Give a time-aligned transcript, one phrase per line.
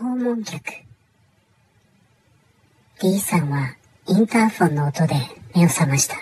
[0.00, 0.62] 訪問客
[3.00, 3.74] D さんは
[4.06, 5.16] インターフォンの音で
[5.56, 6.14] 目を覚ました。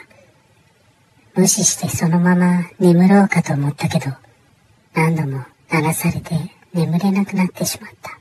[1.35, 4.07] 無視してそのまま眠ろうかと思ったけど
[4.95, 6.39] 何度も鳴らされて
[6.73, 8.19] 眠れなくなってしまった。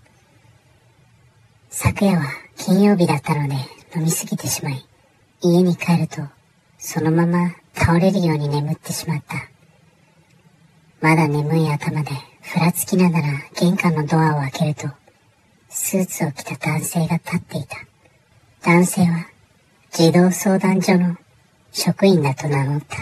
[1.70, 2.26] 昨夜は
[2.58, 3.56] 金曜日だったので
[3.96, 4.86] 飲みすぎてしまい
[5.40, 6.22] 家に帰ると
[6.78, 9.38] そのまま倒れるように眠ってしまった。
[11.00, 13.28] まだ眠い頭でふらつきながら
[13.58, 14.90] 玄関のドアを開けると
[15.78, 17.78] スーツを着た男性が立っていた
[18.64, 19.28] 男性は
[19.92, 21.18] 児童相談所の
[21.74, 22.98] 職員だと名乗った。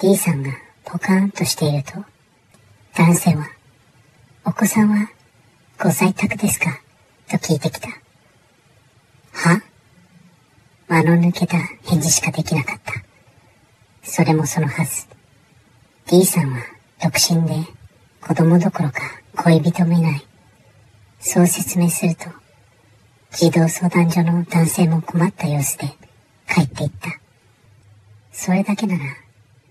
[0.00, 0.50] D さんが
[0.84, 1.92] ポカーンとしていると、
[2.96, 3.46] 男性は、
[4.44, 5.08] お子さんは
[5.80, 6.80] ご在宅ですか？
[7.30, 7.88] と聞いてきた。
[9.32, 9.62] は？
[10.88, 12.92] 間の抜けた返事しかできなかった。
[14.02, 15.06] それもそのはず。
[16.08, 16.58] D さんは
[17.00, 17.54] 独身で
[18.20, 19.00] 子供どころか
[19.36, 20.26] 恋人もいない。
[21.28, 22.26] そう説明すると、
[23.32, 25.88] 児童相談所の男性も困った様子で
[26.48, 27.18] 帰っていった。
[28.30, 29.04] それだけなら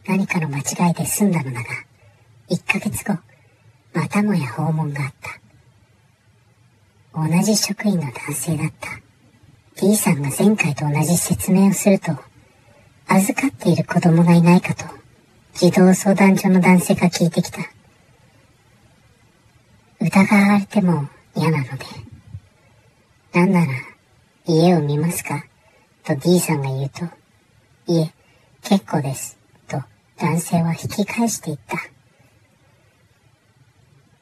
[0.05, 1.67] 何かの間違いで済んだのだが、
[2.49, 3.17] 1ヶ月後、
[3.93, 5.13] またもや訪問があっ
[7.13, 7.25] た。
[7.25, 8.89] 同じ職員の男性だった。
[9.79, 12.17] D さんが前回と同じ説明をすると、
[13.07, 14.83] 預かっている子供がいないかと、
[15.53, 17.61] 児童相談所の男性が聞いてきた。
[20.01, 21.85] 疑われても嫌なので、
[23.33, 23.71] なんなら、
[24.47, 25.43] 家を見ますか？
[26.03, 27.05] と D さんが言うと、
[27.87, 28.13] いえ、
[28.61, 29.37] 結構です。
[29.67, 29.81] と
[30.17, 31.77] 男性は引き返していった。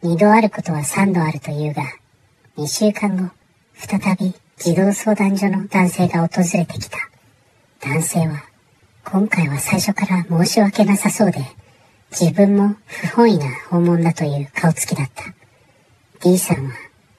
[0.01, 1.83] 二度あることは三度あるというが、
[2.57, 3.31] 二週間後、
[3.75, 6.97] 再び児童相談所の男性が訪れてきた。
[7.79, 8.43] 男性は、
[9.05, 11.39] 今回は最初から申し訳なさそうで、
[12.11, 15.23] 自分も不本意な訪問だという顔つきだった。
[16.21, 16.73] D さんは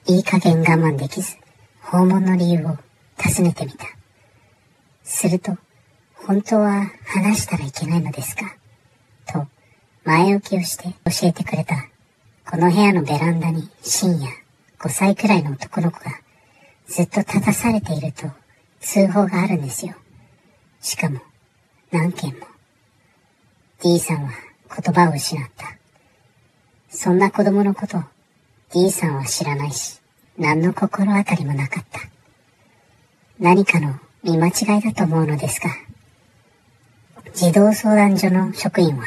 [0.07, 1.35] いい加減我慢できず、
[1.81, 2.77] 訪問の理由を
[3.17, 3.85] 尋ねてみた。
[5.03, 5.57] すると、
[6.13, 8.55] 本当は話したらいけないのですか？
[9.25, 9.47] と、
[10.03, 11.75] 前置きをして教えてくれた。
[12.49, 14.29] この部屋のベランダに深夜
[14.77, 16.11] 5歳くらいの男の子が
[16.87, 18.29] ずっと立たされていると
[18.81, 19.95] 通報があるんですよ。
[20.81, 21.19] しかも
[21.91, 22.45] 何件も。
[23.81, 24.31] D さんは
[24.79, 25.77] 言葉を失った。
[26.89, 28.03] そんな子供のこと
[28.73, 30.01] D さんは知らないし、
[30.37, 32.01] 何の心当たりもなかった。
[33.39, 35.69] 何かの見間違いだと思うのですが、
[37.33, 39.05] 児童相談所の職員は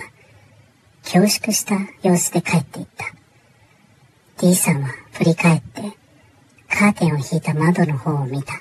[1.02, 3.06] 恐縮した様子で帰っていった。
[4.40, 5.82] D さんは振り返って
[6.68, 8.54] カーテンを引いた窓の方を見た。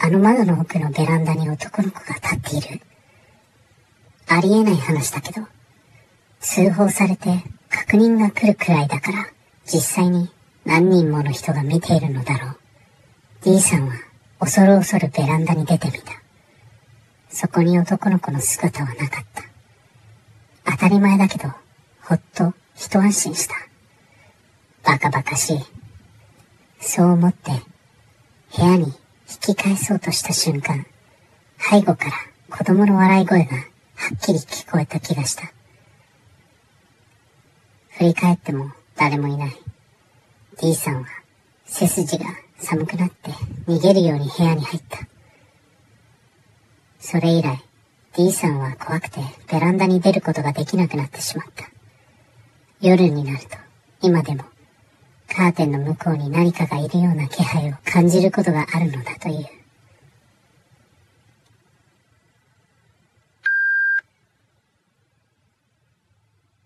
[0.00, 2.80] あの窓の奥のベランダに男の子が立っている。
[4.28, 5.46] ありえない話だけど、
[6.40, 9.26] 通報されて確認が来るくらいだから、
[9.70, 10.30] 実際に
[10.64, 12.56] 何人もの人が見ているのだろう。
[13.42, 13.94] D さんは
[14.40, 16.12] 恐る恐るベランダに出てみた。
[17.28, 20.72] そこに男の子の姿はなかった。
[20.72, 21.48] 当たり前だけど、
[22.00, 23.54] ほっと一安心した。
[24.84, 25.60] バカバカしい。
[26.80, 27.50] そう思って、
[28.56, 30.86] 部屋に引き返そうとした瞬間、
[31.58, 32.12] 背後から
[32.56, 33.62] 子供の笑い声がは
[34.14, 35.52] っきり聞こえた気がした。
[37.98, 39.52] 振り返っても誰もいない。
[40.60, 41.06] D さんは
[41.64, 42.26] 背筋が
[42.58, 43.30] 寒くなって
[43.68, 44.98] 逃げるように部屋に入った。
[46.98, 47.62] それ以来、
[48.16, 49.20] D さんは怖くて
[49.50, 51.70] ベランダに出ることができなくなってしまった。
[52.80, 53.56] 夜になると、
[54.02, 54.42] 今でも、
[55.28, 59.57] カーテンの向こうに何かがいるような気配を感じることがあるのだという。